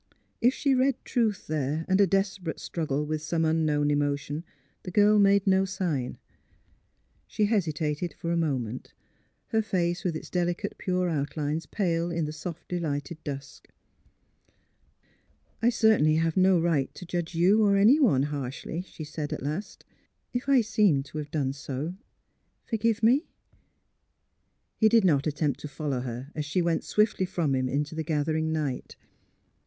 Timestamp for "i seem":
20.49-21.03